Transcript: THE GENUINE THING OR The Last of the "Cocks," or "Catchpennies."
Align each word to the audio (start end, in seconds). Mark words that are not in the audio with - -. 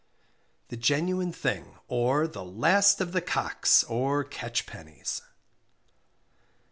THE 0.69 0.77
GENUINE 0.77 1.31
THING 1.31 1.77
OR 1.87 2.25
The 2.25 2.43
Last 2.43 3.01
of 3.01 3.11
the 3.11 3.21
"Cocks," 3.21 3.83
or 3.83 4.23
"Catchpennies." 4.23 5.21